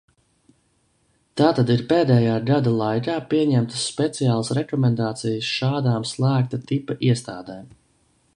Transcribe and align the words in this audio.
Tātad 1.41 1.67
ir 1.73 1.83
pēdējā 1.91 2.37
gada 2.47 2.73
laikā 2.79 3.19
pieņemtas 3.35 3.85
speciālas 3.93 4.51
rekomendācijas 4.61 5.53
šādām 5.59 6.09
slēgta 6.15 6.63
tipa 6.75 6.99
iestādēm. 7.13 7.73